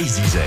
Zizel. 0.00 0.42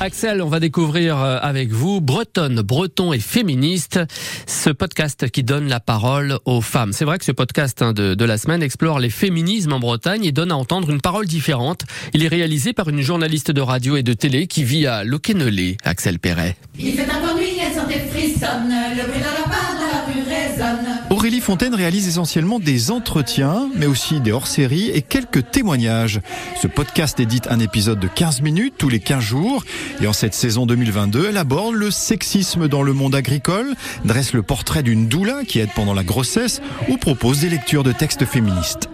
Axel, 0.00 0.40
on 0.40 0.48
va 0.48 0.58
découvrir 0.58 1.22
euh, 1.22 1.38
avec 1.42 1.70
vous 1.70 2.00
Bretonne, 2.00 2.62
Breton 2.62 3.12
et 3.12 3.18
féministe, 3.18 4.00
ce 4.46 4.70
podcast 4.70 5.28
qui 5.28 5.42
donne 5.42 5.68
la 5.68 5.80
parole 5.80 6.38
aux 6.46 6.62
femmes. 6.62 6.94
C'est 6.94 7.04
vrai 7.04 7.18
que 7.18 7.26
ce 7.26 7.32
podcast 7.32 7.82
hein, 7.82 7.92
de, 7.92 8.14
de, 8.14 8.24
la 8.24 8.38
semaine 8.38 8.62
explore 8.62 9.00
les 9.00 9.10
féminismes 9.10 9.74
en 9.74 9.80
Bretagne 9.80 10.24
et 10.24 10.32
donne 10.32 10.50
à 10.50 10.56
entendre 10.56 10.88
une 10.90 11.02
parole 11.02 11.26
différente. 11.26 11.82
Il 12.14 12.24
est 12.24 12.28
réalisé 12.28 12.72
par 12.72 12.88
une 12.88 13.02
journaliste 13.02 13.50
de 13.50 13.60
radio 13.60 13.96
et 13.96 14.02
de 14.02 14.14
télé 14.14 14.46
qui 14.46 14.64
vit 14.64 14.86
à 14.86 15.04
Loquenelé, 15.04 15.76
Axel 15.84 16.18
Perret. 16.18 16.56
Il 16.78 16.94
fait 16.94 17.04
encore 17.04 17.36
nuit, 17.36 17.58
elle 17.60 17.74
sentait 17.74 18.00
frissonne, 18.10 18.72
le 18.96 19.02
bruit 19.02 19.20
de 19.20 19.24
la 19.24 19.44
part 19.44 19.74
de 19.74 19.92
la 19.92 20.04
rue 20.06 20.22
résonne. 20.26 21.07
Aurélie 21.28 21.42
Fontaine 21.42 21.74
réalise 21.74 22.08
essentiellement 22.08 22.58
des 22.58 22.90
entretiens, 22.90 23.68
mais 23.76 23.84
aussi 23.84 24.18
des 24.18 24.32
hors-séries 24.32 24.88
et 24.88 25.02
quelques 25.02 25.50
témoignages. 25.50 26.22
Ce 26.58 26.66
podcast 26.66 27.20
édite 27.20 27.48
un 27.50 27.60
épisode 27.60 28.00
de 28.00 28.08
15 28.08 28.40
minutes 28.40 28.76
tous 28.78 28.88
les 28.88 28.98
15 28.98 29.22
jours. 29.22 29.62
Et 30.00 30.06
en 30.06 30.14
cette 30.14 30.32
saison 30.32 30.64
2022, 30.64 31.26
elle 31.28 31.36
aborde 31.36 31.74
le 31.74 31.90
sexisme 31.90 32.66
dans 32.66 32.82
le 32.82 32.94
monde 32.94 33.14
agricole, 33.14 33.74
dresse 34.06 34.32
le 34.32 34.42
portrait 34.42 34.82
d'une 34.82 35.06
doula 35.06 35.44
qui 35.44 35.58
aide 35.58 35.68
pendant 35.76 35.92
la 35.92 36.02
grossesse 36.02 36.62
ou 36.88 36.96
propose 36.96 37.40
des 37.40 37.50
lectures 37.50 37.82
de 37.84 37.92
textes 37.92 38.24
féministes. 38.24 38.88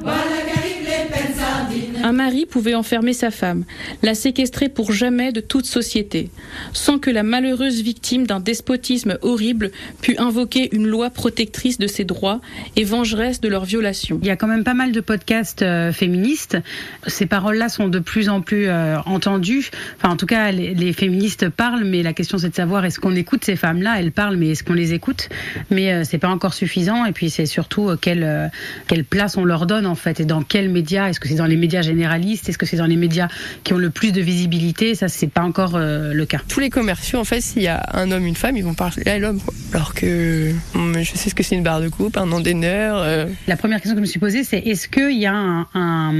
Un 2.04 2.12
mari 2.12 2.44
pouvait 2.44 2.74
enfermer 2.74 3.14
sa 3.14 3.30
femme, 3.30 3.64
la 4.02 4.14
séquestrer 4.14 4.68
pour 4.68 4.92
jamais 4.92 5.32
de 5.32 5.40
toute 5.40 5.64
société, 5.64 6.28
sans 6.74 6.98
que 6.98 7.08
la 7.08 7.22
malheureuse 7.22 7.80
victime 7.80 8.27
d'un 8.27 8.40
despotisme 8.40 9.16
horrible 9.22 9.70
pût 10.02 10.14
invoquer 10.18 10.68
une 10.77 10.86
loi 10.86 11.08
protectrice 11.08 11.78
de 11.78 11.86
ses 11.86 12.04
droits 12.04 12.42
et 12.77 12.84
vengeresse 12.84 13.40
de 13.40 13.48
leur 13.48 13.64
violation. 13.64 14.18
Il 14.20 14.28
y 14.28 14.30
a 14.30 14.36
quand 14.36 14.46
même 14.46 14.64
pas 14.64 14.74
mal 14.74 14.92
de 14.92 15.00
podcasts 15.00 15.62
euh, 15.62 15.92
féministes. 15.92 16.58
Ces 17.06 17.24
paroles-là 17.24 17.70
sont 17.70 17.88
de 17.88 18.00
plus 18.00 18.28
en 18.28 18.42
plus 18.42 18.68
euh, 18.68 18.98
entendues. 19.06 19.70
Enfin, 19.96 20.11
en 20.11 20.16
tout 20.18 20.27
cas, 20.27 20.52
les, 20.52 20.92
féministes 20.92 21.48
parlent, 21.48 21.84
mais 21.84 22.02
la 22.02 22.12
question 22.12 22.36
c'est 22.36 22.50
de 22.50 22.55
savoir 22.55 22.84
est-ce 22.84 23.00
qu'on 23.00 23.16
écoute 23.16 23.46
ces 23.46 23.56
femmes-là? 23.56 23.98
Elles 23.98 24.12
parlent, 24.12 24.36
mais 24.36 24.50
est-ce 24.50 24.62
qu'on 24.62 24.74
les 24.74 24.92
écoute? 24.92 25.30
Mais 25.70 25.91
euh, 25.91 26.02
c'est 26.05 26.18
pas 26.18 26.28
encore 26.28 26.52
suffisant. 26.52 27.06
Et 27.06 27.12
puis 27.12 27.30
c'est 27.30 27.46
surtout 27.46 27.89
euh, 27.89 27.96
quelle, 27.96 28.50
quelle 28.89 29.05
place 29.05 29.39
on 29.39 29.44
leur 29.46 29.64
donne 29.64 29.86
en 29.86 29.94
fait 29.94 30.20
et 30.20 30.27
dans 30.27 30.42
quels 30.42 30.68
médias? 30.68 31.08
Est-ce 31.08 31.18
que 31.18 31.28
c'est 31.28 31.36
dans 31.36 31.46
les 31.46 31.56
médias 31.56 31.80
généralistes 31.95 32.48
Est-ce 32.48 32.59
que 32.59 32.67
c'est 32.67 32.77
dans 32.77 32.87
les 32.87 32.97
médias 32.97 33.28
qui 33.62 33.73
ont 33.73 33.78
le 33.78 33.91
plus 33.91 34.12
de 34.12 34.20
visibilité? 34.20 34.95
Ça, 34.95 35.09
c'est 35.09 35.28
pas 35.28 35.42
encore 35.42 35.77
euh, 35.77 36.12
le 36.12 36.27
cas. 36.27 36.41
Tous 36.48 36.61
les 36.61 36.70
commerciaux, 36.70 37.20
en 37.20 37.25
fait, 37.25 37.41
s'il 37.41 37.62
y 37.62 37.69
a 37.69 37.83
un 37.92 38.11
homme, 38.11 38.27
une 38.27 38.34
femme, 38.34 38.56
ils 38.56 38.64
vont 38.64 38.75
parler 38.75 39.05
à 39.06 39.19
l'homme. 39.19 39.41
Alors 39.73 39.95
que 39.95 40.53
hum, 40.75 40.97
je 41.01 41.17
sais 41.17 41.31
ce 41.31 41.34
que 41.34 41.42
c'est 41.42 41.55
une 41.55 41.62
barre 41.62 41.81
de 41.81 41.89
coupe, 41.89 42.17
un 42.17 42.31
endaineur. 42.33 42.98
Euh... 42.98 43.27
La 43.47 43.56
première 43.56 43.78
question 43.78 43.95
que 43.95 43.98
je 43.98 44.03
me 44.03 44.06
suis 44.06 44.20
posée, 44.20 44.45
c'est 44.45 44.59
est-ce 44.59 44.89
qu'il 44.89 45.19
y 45.19 45.27
a 45.27 45.34
un, 45.34 45.67
un, 45.75 46.14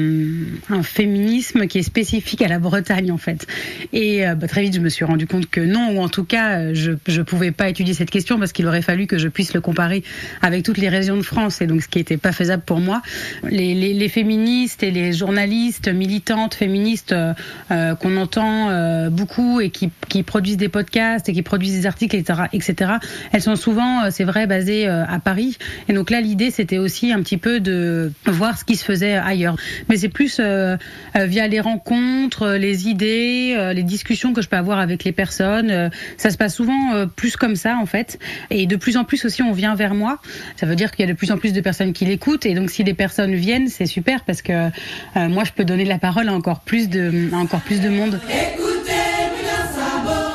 un, 0.70 0.83
féminisme 0.83 1.66
qui 1.66 1.78
est 1.78 1.83
spécifique 1.83 2.42
à 2.42 2.48
la 2.48 2.59
Bretagne, 2.59 3.11
en 3.11 3.19
fait? 3.19 3.47
Et 3.92 4.27
euh, 4.27 4.34
bah, 4.34 4.48
très 4.48 4.62
vite, 4.62 4.75
je 4.75 4.81
me 4.81 4.88
suis 4.88 5.05
rendu 5.05 5.27
compte 5.27 5.50
que 5.50 5.61
non, 5.61 5.97
ou 5.97 6.00
en 6.00 6.09
tout 6.09 6.25
cas, 6.25 6.72
je 6.72 6.91
ne 6.91 7.22
pouvais 7.22 7.50
pas 7.50 7.69
étudier 7.69 7.94
cette 7.94 8.11
question 8.11 8.38
parce 8.38 8.53
qu'il 8.53 8.66
aurait 8.66 8.83
fallu 8.83 9.06
que 9.06 9.19
je 9.19 9.28
puisse 9.28 9.55
le 9.55 9.61
comparer 9.61 10.05
avec 10.42 10.62
toutes 10.62 10.78
les 10.78 10.88
régions 10.88 11.16
de 11.16 11.22
France, 11.22 11.61
et 11.61 11.66
donc 11.66 11.83
ce 11.83 11.88
qui 11.88 11.98
n'était 11.98 12.16
pas 12.16 12.33
faisable 12.33 12.62
pour 12.64 12.81
moi. 12.81 13.03
Les, 13.50 13.75
les, 13.75 13.92
les 13.92 14.09
féministes 14.09 14.83
et 14.83 14.91
les 14.91 15.12
journalistes 15.12 15.63
militantes 15.88 16.54
féministes 16.54 17.12
euh, 17.12 17.34
euh, 17.70 17.94
qu'on 17.94 18.16
entend 18.16 18.70
euh, 18.70 19.10
beaucoup 19.10 19.60
et 19.60 19.70
qui, 19.70 19.90
qui, 20.08 20.22
produisent 20.22 20.56
des 20.56 20.68
podcasts 20.68 21.28
et 21.28 21.32
qui 21.32 21.42
produisent 21.42 21.80
des 21.80 21.86
articles, 21.86 22.16
etc., 22.16 22.44
etc. 22.52 22.92
elles 23.32 23.42
sont 23.42 23.56
souvent, 23.56 24.10
c'est 24.10 24.24
vrai, 24.24 24.46
basées 24.46 24.86
à 24.86 25.18
Paris. 25.18 25.58
Et 25.88 25.92
donc 25.92 26.10
là, 26.10 26.20
l'idée, 26.20 26.50
c'était 26.50 26.78
aussi 26.78 27.12
un 27.12 27.20
petit 27.22 27.36
peu 27.36 27.60
de 27.60 28.12
voir 28.26 28.58
ce 28.58 28.64
qui 28.64 28.76
se 28.76 28.84
faisait 28.84 29.14
ailleurs. 29.14 29.56
Mais 29.88 29.96
c'est 29.96 30.08
plus 30.08 30.40
via 30.40 31.48
les 31.48 31.60
rencontres, 31.60 32.52
les 32.54 32.88
idées, 32.88 33.72
les 33.74 33.82
discussions 33.82 34.32
que 34.32 34.42
je 34.42 34.48
peux 34.48 34.56
avoir 34.56 34.78
avec 34.78 35.04
les 35.04 35.12
personnes. 35.12 35.90
ça 36.16 36.30
se 36.30 36.36
passe 36.36 36.54
souvent 36.54 37.06
plus 37.06 37.36
comme 37.36 37.56
ça, 37.56 37.76
en 37.76 37.86
fait. 37.86 38.19
Et 38.50 38.66
de 38.66 38.76
plus 38.76 38.97
en 38.97 39.04
plus 39.04 39.24
aussi, 39.24 39.42
on 39.42 39.53
vient 39.53 39.74
vers 39.74 39.94
moi. 39.94 40.19
Ça 40.56 40.66
veut 40.66 40.76
dire 40.76 40.91
qu'il 40.91 41.06
y 41.06 41.08
a 41.08 41.12
de 41.12 41.16
plus 41.16 41.30
en 41.30 41.38
plus 41.38 41.53
de 41.53 41.60
personnes 41.60 41.92
qui 41.92 42.04
l'écoutent. 42.04 42.47
Et 42.47 42.54
donc, 42.54 42.70
si 42.70 42.84
les 42.84 42.94
personnes 42.94 43.34
viennent, 43.34 43.69
c'est 43.69 43.86
super 43.86 44.24
parce 44.24 44.42
que 44.42 44.70
moi, 45.14 45.44
je 45.44 45.53
peux 45.54 45.65
donner 45.65 45.84
la 45.84 45.98
parole 45.98 46.28
à 46.28 46.32
encore 46.34 46.60
plus 46.60 46.88
de, 46.88 47.31
à 47.32 47.37
encore 47.37 47.60
plus 47.60 47.81
de 47.81 47.88
monde. 47.88 48.20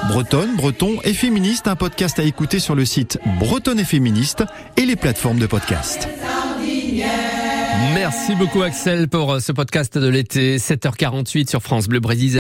Bretonne, 0.10 0.56
breton 0.56 0.98
et 1.04 1.14
féministe, 1.14 1.68
un 1.68 1.76
podcast 1.76 2.18
à 2.20 2.24
écouter 2.24 2.60
sur 2.60 2.74
le 2.74 2.84
site 2.84 3.20
Bretonne 3.38 3.80
et 3.80 3.84
féministe 3.84 4.44
et 4.76 4.86
les 4.86 4.96
plateformes 4.96 5.38
de 5.38 5.46
podcast. 5.46 6.08
Merci 7.94 8.36
beaucoup 8.36 8.62
Axel 8.64 9.08
pour 9.08 9.40
ce 9.40 9.52
podcast 9.52 9.98
de 9.98 10.08
l'été, 10.08 10.58
7h48 10.58 11.50
sur 11.50 11.62
France 11.62 11.88
Bleu 11.88 12.00
Brésil. 12.00 12.28